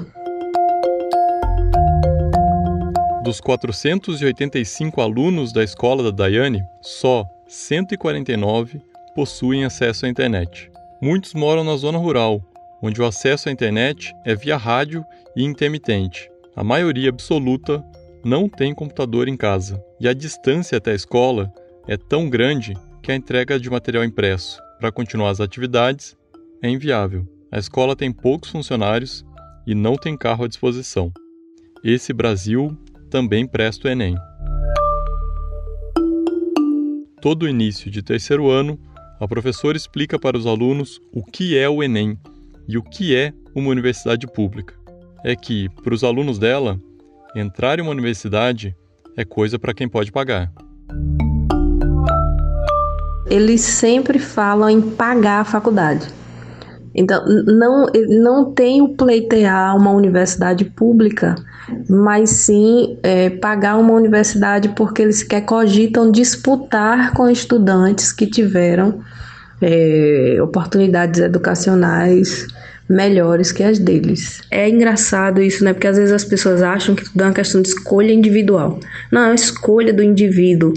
Dos 3.25 3.41
485 3.41 5.01
alunos 5.01 5.51
da 5.51 5.65
escola 5.65 6.03
da 6.03 6.11
Daiane, 6.11 6.63
só 6.83 7.25
149 7.49 8.83
possuem 9.15 9.65
acesso 9.65 10.05
à 10.05 10.11
internet. 10.11 10.71
Muitos 11.01 11.33
moram 11.33 11.65
na 11.65 11.75
zona 11.75 11.97
rural, 11.97 12.43
onde 12.83 13.01
o 13.01 13.07
acesso 13.07 13.49
à 13.49 13.53
internet 13.53 14.13
é 14.27 14.35
via 14.35 14.59
rádio 14.59 15.03
e 15.35 15.43
intermitente. 15.43 16.31
A 16.55 16.63
maioria 16.63 17.09
absoluta 17.09 17.83
não 18.23 18.47
tem 18.47 18.75
computador 18.75 19.27
em 19.27 19.39
casa, 19.39 19.83
e 19.99 20.07
a 20.07 20.13
distância 20.13 20.77
até 20.77 20.93
a 20.93 20.95
escola 20.95 21.51
é 21.89 21.97
tão 21.97 22.29
grande 22.29 22.75
que 23.03 23.11
a 23.11 23.17
entrega 23.17 23.59
de 23.59 23.71
material 23.71 24.05
impresso 24.05 24.61
para 24.79 24.93
continuar 24.93 25.31
as 25.31 25.41
atividades 25.41 26.15
é 26.63 26.69
inviável. 26.69 27.27
A 27.51 27.59
escola 27.59 27.97
tem 27.97 28.13
poucos 28.13 28.51
funcionários 28.51 29.25
e 29.67 29.75
não 29.75 29.97
tem 29.97 30.15
carro 30.15 30.45
à 30.45 30.47
disposição. 30.47 31.11
Esse 31.83 32.13
Brasil 32.13 32.77
também 33.15 33.47
presta 33.47 33.87
o 33.87 33.91
Enem. 33.93 34.17
Todo 37.23 37.47
início 37.49 37.89
de 37.89 38.03
terceiro 38.03 38.51
ano, 38.51 38.77
a 39.21 39.29
professora 39.29 39.77
explica 39.77 40.19
para 40.19 40.37
os 40.37 40.49
alunos 40.49 41.01
o 41.13 41.23
que 41.23 41.57
é 41.57 41.69
o 41.69 41.81
Enem 41.81 42.19
e 42.67 42.77
o 42.77 42.83
que 42.83 43.15
é 43.15 43.33
uma 43.55 43.71
universidade 43.71 44.27
pública. 44.27 44.75
É 45.25 45.37
que, 45.37 45.69
para 45.85 45.95
os 45.95 46.03
alunos 46.03 46.41
dela, 46.41 46.77
entrar 47.37 47.79
em 47.79 47.83
uma 47.83 47.93
universidade 47.93 48.75
é 49.17 49.25
coisa 49.25 49.61
para 49.61 49.73
quem 49.73 49.89
pode 49.89 50.11
pagar. 50.11 50.53
Eles 53.31 53.61
sempre 53.61 54.19
falam 54.19 54.69
em 54.69 54.83
pagar 54.83 55.43
a 55.43 55.45
faculdade. 55.45 56.09
Então, 56.95 57.25
não, 57.27 57.87
não 58.09 58.53
tem 58.53 58.81
o 58.81 58.91
pleitear 58.91 59.77
uma 59.77 59.91
universidade 59.91 60.65
pública, 60.65 61.35
mas 61.89 62.31
sim 62.31 62.97
é, 63.03 63.31
pagar 63.31 63.77
uma 63.79 63.93
universidade 63.93 64.69
porque 64.71 65.03
eles 65.03 65.23
quer 65.23 65.41
cogitam 65.41 66.11
disputar 66.11 67.13
com 67.13 67.29
estudantes 67.29 68.13
que 68.13 68.27
tiveram 68.27 69.01
é, 69.61 70.39
oportunidades 70.41 71.21
educacionais 71.21 72.47
melhores 72.89 73.51
que 73.51 73.63
as 73.63 73.79
deles. 73.79 74.43
É 74.51 74.69
engraçado 74.69 75.41
isso, 75.41 75.65
né? 75.65 75.73
Porque 75.73 75.87
às 75.87 75.97
vezes 75.97 76.13
as 76.13 76.25
pessoas 76.25 76.63
acham 76.63 76.95
que 76.95 77.05
tudo 77.05 77.23
é 77.23 77.27
uma 77.27 77.33
questão 77.33 77.63
de 77.63 77.69
escolha 77.69 78.13
individual. 78.13 78.79
Não, 79.11 79.23
é 79.23 79.27
uma 79.27 79.35
escolha 79.35 79.93
do 79.93 80.03
indivíduo. 80.03 80.75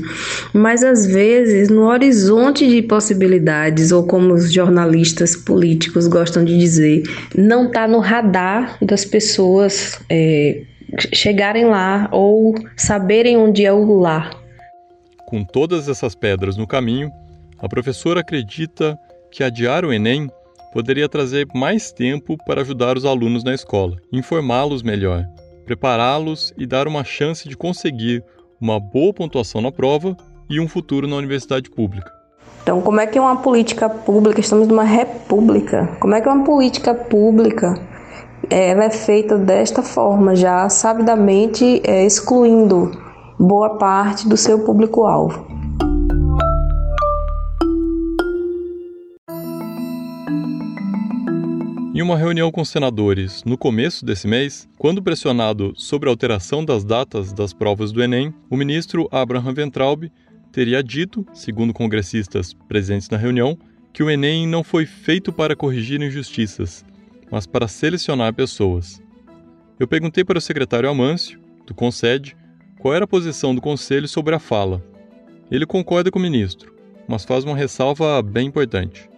Mas 0.54 0.84
às 0.84 1.06
vezes, 1.06 1.70
no 1.70 1.84
horizonte 1.84 2.68
de 2.68 2.82
possibilidades, 2.82 3.92
ou 3.92 4.06
como 4.06 4.34
os 4.34 4.52
jornalistas 4.52 5.36
políticos 5.36 6.08
gostam 6.08 6.46
de 6.46 6.58
dizer, 6.58 7.04
não 7.36 7.68
está 7.68 7.88
no 7.88 8.00
radar 8.00 8.78
das 8.82 9.04
pessoas 9.04 10.00
é, 10.10 10.62
chegarem 11.14 11.66
lá 11.66 12.08
ou 12.12 12.56
saberem 12.76 13.38
onde 13.38 13.66
é 13.66 13.74
o 13.74 14.00
lá. 14.00 14.30
Com 15.26 15.44
todas 15.44 15.90
essas 15.90 16.16
pedras 16.16 16.56
no 16.56 16.66
caminho, 16.66 17.12
a 17.60 17.68
professora 17.68 18.22
acredita 18.22 18.98
que 19.30 19.44
adiar 19.44 19.84
o 19.84 19.92
Enem 19.92 20.30
poderia 20.74 21.10
trazer 21.10 21.48
mais 21.54 21.92
tempo 21.92 22.38
para 22.46 22.62
ajudar 22.62 22.98
os 22.98 23.06
alunos 23.06 23.44
na 23.44 23.54
escola, 23.54 23.98
informá-los 24.12 24.84
melhor, 24.84 25.26
prepará-los 25.66 26.54
e 26.58 26.66
dar 26.66 26.88
uma 26.88 27.04
chance 27.04 27.48
de 27.48 27.58
conseguir 27.58 28.24
uma 28.60 28.80
boa 28.80 29.14
pontuação 29.14 29.62
na 29.62 29.72
prova 29.72 30.16
e 30.50 30.60
um 30.60 30.68
futuro 30.68 31.08
na 31.08 31.16
universidade 31.16 31.70
pública. 31.70 32.12
Então, 32.64 32.82
como 32.82 33.00
é 33.00 33.08
que 33.08 33.20
uma 33.20 33.38
política 33.38 33.88
pública, 33.88 34.42
estamos 34.42 34.68
numa 34.68 34.84
república, 34.84 35.88
como 36.02 36.16
é 36.16 36.22
que 36.22 36.28
uma 36.28 36.44
política 36.44 36.94
pública 36.94 37.80
ela 38.50 38.84
é 38.84 38.90
feita 38.90 39.38
desta 39.38 39.82
forma, 39.82 40.36
já 40.36 40.68
sabidamente 40.70 41.82
é, 41.86 42.06
excluindo 42.06 42.92
boa 43.40 43.78
parte 43.78 44.28
do 44.28 44.36
seu 44.36 44.60
público-alvo? 44.60 45.47
Em 51.98 52.02
uma 52.04 52.16
reunião 52.16 52.52
com 52.52 52.64
senadores 52.64 53.44
no 53.44 53.58
começo 53.58 54.06
desse 54.06 54.28
mês, 54.28 54.70
quando 54.78 55.02
pressionado 55.02 55.74
sobre 55.76 56.08
a 56.08 56.12
alteração 56.12 56.64
das 56.64 56.84
datas 56.84 57.34
das 57.34 57.54
provas 57.54 57.92
do 57.92 58.04
Enem, 58.04 58.32
o 58.52 58.56
ministro 58.56 59.10
Abraham 59.12 59.52
Ventraub 59.52 60.04
teria 60.52 60.84
dito, 60.84 61.26
segundo 61.34 61.74
congressistas 61.74 62.54
presentes 62.54 63.10
na 63.10 63.18
reunião, 63.18 63.58
que 63.92 64.04
o 64.04 64.12
Enem 64.12 64.46
não 64.46 64.64
foi 64.64 64.86
feito 64.86 65.34
para 65.34 65.56
corrigir 65.56 66.00
injustiças, 66.00 66.86
mas 67.32 67.48
para 67.48 67.68
selecionar 67.68 68.32
pessoas. 68.32 69.02
Eu 69.80 69.88
perguntei 69.88 70.24
para 70.24 70.38
o 70.38 70.42
secretário 70.42 70.88
Amâncio, 70.88 71.40
do 71.66 71.74
Concede, 71.74 72.38
qual 72.78 72.94
era 72.94 73.06
a 73.06 73.08
posição 73.08 73.56
do 73.56 73.62
conselho 73.62 74.08
sobre 74.08 74.36
a 74.36 74.40
fala. 74.40 74.84
Ele 75.50 75.66
concorda 75.66 76.12
com 76.12 76.20
o 76.20 76.22
ministro, 76.22 76.72
mas 77.08 77.26
faz 77.26 77.44
uma 77.44 77.58
ressalva 77.58 78.22
bem 78.22 78.46
importante. 78.46 79.10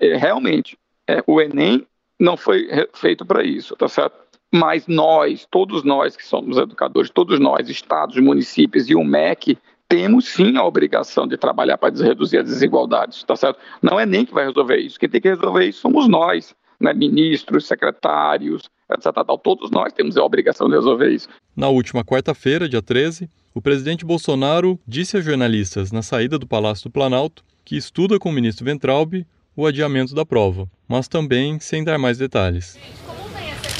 É, 0.00 0.16
realmente, 0.16 0.78
é, 1.08 1.22
o 1.26 1.40
Enem 1.40 1.86
não 2.18 2.36
foi 2.36 2.68
feito 2.94 3.24
para 3.24 3.42
isso, 3.44 3.76
tá 3.76 3.88
certo? 3.88 4.16
Mas 4.52 4.86
nós, 4.86 5.46
todos 5.50 5.82
nós 5.82 6.16
que 6.16 6.24
somos 6.24 6.56
educadores, 6.56 7.10
todos 7.10 7.40
nós, 7.40 7.68
estados, 7.68 8.16
municípios 8.18 8.88
e 8.88 8.94
o 8.94 9.02
MEC, 9.02 9.58
temos 9.88 10.28
sim 10.28 10.56
a 10.56 10.64
obrigação 10.64 11.26
de 11.26 11.36
trabalhar 11.36 11.76
para 11.76 11.94
reduzir 11.94 12.38
as 12.38 12.46
desigualdades, 12.46 13.22
tá 13.24 13.36
certo? 13.36 13.58
Não 13.82 13.98
é 13.98 14.06
nem 14.06 14.24
que 14.24 14.32
vai 14.32 14.46
resolver 14.46 14.76
isso, 14.76 14.98
quem 14.98 15.08
tem 15.08 15.20
que 15.20 15.28
resolver 15.28 15.66
isso 15.66 15.80
somos 15.80 16.08
nós, 16.08 16.54
né? 16.80 16.92
ministros, 16.94 17.66
secretários, 17.66 18.70
etc. 18.90 19.12
Todos 19.42 19.70
nós 19.70 19.92
temos 19.92 20.16
a 20.16 20.24
obrigação 20.24 20.68
de 20.68 20.74
resolver 20.74 21.10
isso. 21.10 21.28
Na 21.56 21.68
última 21.68 22.04
quarta-feira, 22.04 22.68
dia 22.68 22.82
13, 22.82 23.28
o 23.54 23.60
presidente 23.60 24.04
Bolsonaro 24.04 24.78
disse 24.86 25.16
a 25.16 25.20
jornalistas 25.20 25.92
na 25.92 26.02
saída 26.02 26.38
do 26.38 26.46
Palácio 26.46 26.88
do 26.88 26.92
Planalto 26.92 27.44
que 27.64 27.76
estuda 27.76 28.18
com 28.18 28.28
o 28.28 28.32
ministro 28.32 28.64
Ventralbe 28.64 29.26
o 29.56 29.66
adiamento 29.66 30.14
da 30.14 30.26
prova, 30.26 30.68
mas 30.88 31.08
também 31.08 31.58
sem 31.60 31.82
dar 31.82 31.98
mais 31.98 32.18
detalhes. 32.18 32.78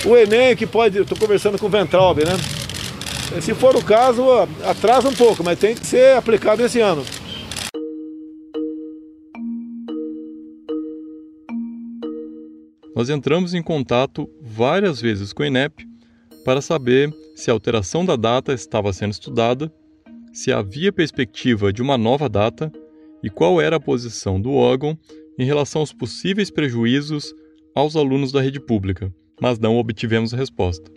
O 0.05 0.17
Enem 0.17 0.55
que 0.55 0.67
pode, 0.67 0.99
estou 0.99 1.17
conversando 1.17 1.59
com 1.59 1.67
o 1.67 1.71
Ventralbe, 1.71 2.25
né? 2.25 2.33
Se 3.41 3.55
for 3.55 3.75
o 3.75 3.83
caso, 3.83 4.23
atrasa 4.65 5.09
um 5.09 5.15
pouco, 5.15 5.43
mas 5.43 5.59
tem 5.59 5.75
que 5.75 5.87
ser 5.87 6.17
aplicado 6.17 6.63
esse 6.63 6.81
ano. 6.81 7.05
Nós 12.95 13.11
entramos 13.11 13.55
em 13.55 13.63
contato 13.63 14.31
várias 14.41 15.01
vezes 15.01 15.33
com 15.33 15.43
o 15.43 15.47
INEP 15.47 15.85
para 16.45 16.61
saber 16.61 17.13
se 17.35 17.51
a 17.51 17.53
alteração 17.53 18.05
da 18.05 18.15
data 18.15 18.53
estava 18.53 18.93
sendo 18.93 19.11
estudada, 19.11 19.73
se 20.33 20.53
havia 20.53 20.93
perspectiva 20.93 21.73
de 21.73 21.83
uma 21.83 21.99
nova 21.99 22.29
data 22.29 22.71
e 23.23 23.29
qual 23.29 23.61
era 23.61 23.77
a 23.77 23.81
posição 23.81 24.41
do 24.41 24.53
órgão 24.53 24.97
em 25.39 25.45
relação 25.45 25.81
aos 25.81 25.93
possíveis 25.93 26.51
prejuízos 26.51 27.35
aos 27.75 27.97
alunos 27.97 28.31
da 28.31 28.41
rede 28.41 28.61
pública, 28.61 29.13
mas 29.41 29.59
não 29.59 29.77
obtivemos 29.77 30.33
resposta. 30.33 30.91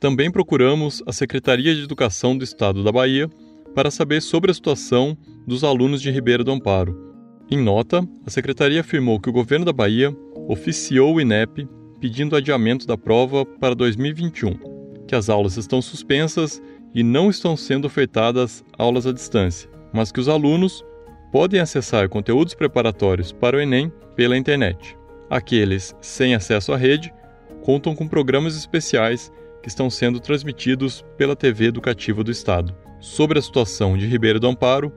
Também 0.00 0.30
procuramos 0.30 1.02
a 1.06 1.12
Secretaria 1.12 1.74
de 1.74 1.82
Educação 1.82 2.36
do 2.36 2.42
Estado 2.42 2.82
da 2.82 2.90
Bahia 2.90 3.28
para 3.74 3.90
saber 3.90 4.20
sobre 4.20 4.50
a 4.50 4.54
situação 4.54 5.16
dos 5.46 5.64
alunos 5.64 6.00
de 6.00 6.10
Ribeira 6.10 6.42
do 6.42 6.52
Amparo. 6.52 7.12
Em 7.50 7.62
nota, 7.62 8.06
a 8.24 8.30
secretaria 8.30 8.80
afirmou 8.80 9.20
que 9.20 9.28
o 9.28 9.32
governo 9.32 9.64
da 9.64 9.72
Bahia 9.72 10.16
oficiou 10.48 11.14
o 11.14 11.20
INEP 11.20 11.68
pedindo 12.00 12.34
adiamento 12.34 12.86
da 12.86 12.96
prova 12.96 13.44
para 13.44 13.74
2021, 13.74 15.04
que 15.06 15.14
as 15.14 15.28
aulas 15.28 15.56
estão 15.56 15.82
suspensas 15.82 16.62
e 16.94 17.02
não 17.02 17.30
estão 17.30 17.56
sendo 17.56 17.84
ofertadas 17.84 18.64
aulas 18.76 19.06
à 19.06 19.12
distância, 19.12 19.70
mas 19.92 20.10
que 20.10 20.18
os 20.18 20.28
alunos 20.28 20.84
podem 21.32 21.60
acessar 21.60 22.10
conteúdos 22.10 22.52
preparatórios 22.52 23.32
para 23.32 23.56
o 23.56 23.60
Enem 23.60 23.90
pela 24.14 24.36
internet. 24.36 24.98
Aqueles 25.30 25.96
sem 25.98 26.34
acesso 26.34 26.74
à 26.74 26.76
rede 26.76 27.12
contam 27.62 27.94
com 27.94 28.06
programas 28.06 28.54
especiais 28.54 29.32
que 29.62 29.68
estão 29.68 29.88
sendo 29.88 30.20
transmitidos 30.20 31.02
pela 31.16 31.34
TV 31.34 31.66
Educativa 31.66 32.22
do 32.22 32.30
Estado. 32.30 32.76
Sobre 33.00 33.38
a 33.38 33.42
situação 33.42 33.96
de 33.96 34.06
Ribeiro 34.06 34.38
do 34.38 34.46
Amparo, 34.46 34.92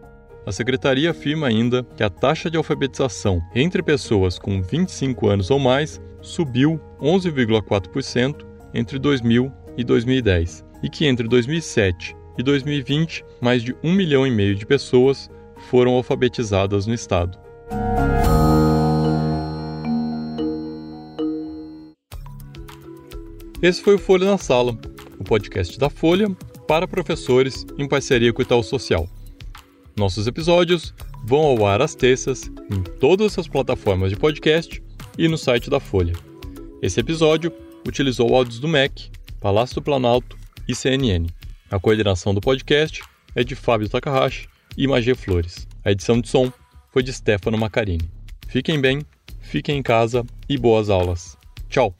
a 0.46 0.52
secretaria 0.52 1.12
afirma 1.12 1.48
ainda 1.48 1.84
que 1.96 2.04
a 2.04 2.10
taxa 2.10 2.52
de 2.52 2.58
alfabetização 2.58 3.42
entre 3.56 3.82
pessoas 3.82 4.38
com 4.38 4.62
25 4.62 5.30
anos 5.30 5.50
ou 5.50 5.58
mais 5.58 6.02
subiu 6.22 6.82
11,4% 7.02 8.46
entre 8.74 9.00
2000 9.00 9.52
e 9.78 9.84
2010 9.84 10.66
e 10.84 10.90
que 10.90 11.06
entre 11.06 11.28
2007 11.28 12.16
e 12.38 12.44
2020 12.44 13.24
mais 13.42 13.64
de 13.64 13.76
um 13.82 13.94
milhão 13.94 14.28
e 14.28 14.32
meio 14.32 14.56
de 14.56 14.66
pessoas 14.66 15.30
foram 15.70 15.94
alfabetizadas 15.94 16.86
no 16.86 16.94
estado. 16.94 17.38
Esse 23.62 23.82
foi 23.82 23.96
o 23.96 24.00
Folha 24.00 24.26
na 24.26 24.38
Sala, 24.38 24.78
o 25.20 25.24
podcast 25.24 25.80
da 25.80 25.90
Folha 25.90 26.30
para 26.68 26.88
professores 26.88 27.66
em 27.78 27.88
parceria 27.88 28.32
com 28.32 28.40
o 28.40 28.44
Itaú 28.44 28.62
Social. 28.62 29.08
Nossos 29.98 30.28
episódios 30.28 30.94
vão 31.24 31.42
ao 31.42 31.66
ar 31.66 31.82
às 31.82 31.96
terças 31.96 32.52
em 32.70 32.82
todas 33.00 33.38
as 33.40 33.48
plataformas 33.48 34.10
de 34.10 34.18
podcast 34.18 34.84
e 35.18 35.28
no 35.28 35.38
site 35.38 35.70
da 35.70 35.80
Folha. 35.80 36.14
Esse 36.82 37.00
episódio 37.00 37.52
utilizou 37.88 38.36
áudios 38.36 38.60
do 38.60 38.68
MEC, 38.68 39.10
Palácio 39.40 39.76
do 39.76 39.82
Planalto 39.82 40.38
e 40.68 40.76
CNN. 40.76 41.28
A 41.72 41.80
coordenação 41.80 42.34
do 42.34 42.42
podcast 42.42 43.02
é 43.36 43.44
de 43.44 43.56
Fábio 43.56 43.90
Takahashi 43.90 44.48
e 44.78 44.88
Magê 44.88 45.16
Flores. 45.16 45.68
A 45.84 45.92
edição 45.92 46.20
de 46.20 46.28
som 46.28 46.52
foi 46.92 47.04
de 47.04 47.12
Stefano 47.14 47.58
Macarini. 47.58 48.10
Fiquem 48.48 48.80
bem, 48.80 49.02
fiquem 49.40 49.78
em 49.78 49.84
casa 49.84 50.26
e 50.48 50.58
boas 50.58 50.90
aulas. 50.90 51.38
Tchau! 51.70 51.94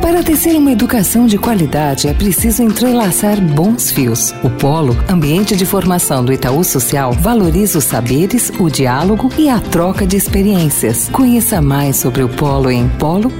Para 0.00 0.22
tecer 0.22 0.56
uma 0.56 0.70
educação 0.70 1.26
de 1.26 1.36
qualidade 1.36 2.06
é 2.06 2.14
preciso 2.14 2.62
entrelaçar 2.62 3.40
bons 3.40 3.90
fios. 3.90 4.32
O 4.42 4.48
Polo, 4.48 4.96
ambiente 5.10 5.56
de 5.56 5.66
formação 5.66 6.24
do 6.24 6.32
Itaú 6.32 6.62
Social, 6.62 7.12
valoriza 7.12 7.78
os 7.78 7.84
saberes, 7.84 8.50
o 8.60 8.70
diálogo 8.70 9.28
e 9.36 9.48
a 9.48 9.60
troca 9.60 10.06
de 10.06 10.16
experiências. 10.16 11.08
Conheça 11.08 11.60
mais 11.60 11.96
sobre 11.96 12.22
o 12.22 12.28
Polo 12.28 12.70
em 12.70 12.88
polo.org.br. 12.88 13.34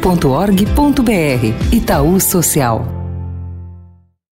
Itaú 1.72 2.20
Social. 2.20 2.95